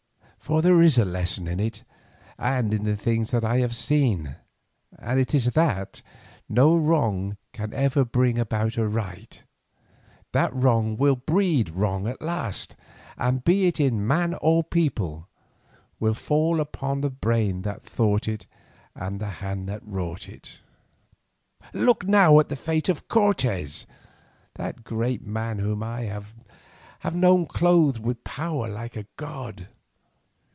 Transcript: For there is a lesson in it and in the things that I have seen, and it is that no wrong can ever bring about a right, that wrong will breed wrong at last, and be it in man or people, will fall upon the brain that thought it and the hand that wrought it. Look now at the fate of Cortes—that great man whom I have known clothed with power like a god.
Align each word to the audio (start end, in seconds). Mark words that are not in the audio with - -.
For 0.41 0.61
there 0.61 0.81
is 0.81 0.97
a 0.97 1.05
lesson 1.05 1.47
in 1.47 1.61
it 1.61 1.83
and 2.37 2.73
in 2.73 2.83
the 2.83 2.97
things 2.97 3.31
that 3.31 3.45
I 3.45 3.59
have 3.59 3.73
seen, 3.73 4.35
and 4.99 5.17
it 5.17 5.33
is 5.33 5.45
that 5.51 6.01
no 6.49 6.75
wrong 6.75 7.37
can 7.53 7.73
ever 7.73 8.03
bring 8.03 8.37
about 8.37 8.75
a 8.75 8.85
right, 8.85 9.41
that 10.33 10.53
wrong 10.53 10.97
will 10.97 11.15
breed 11.15 11.69
wrong 11.69 12.05
at 12.05 12.21
last, 12.21 12.75
and 13.17 13.45
be 13.45 13.65
it 13.65 13.79
in 13.79 14.05
man 14.05 14.33
or 14.41 14.61
people, 14.61 15.29
will 16.01 16.15
fall 16.15 16.59
upon 16.59 16.99
the 16.99 17.09
brain 17.11 17.61
that 17.61 17.83
thought 17.83 18.27
it 18.27 18.45
and 18.93 19.21
the 19.21 19.29
hand 19.39 19.69
that 19.69 19.85
wrought 19.87 20.27
it. 20.27 20.59
Look 21.71 22.05
now 22.05 22.41
at 22.41 22.49
the 22.49 22.57
fate 22.57 22.89
of 22.89 23.07
Cortes—that 23.07 24.83
great 24.83 25.25
man 25.25 25.59
whom 25.59 25.81
I 25.81 26.11
have 27.05 27.15
known 27.15 27.45
clothed 27.45 28.03
with 28.03 28.25
power 28.25 28.67
like 28.67 28.97
a 28.97 29.05
god. 29.15 29.67